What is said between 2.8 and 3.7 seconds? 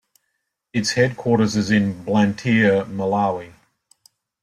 Malawi.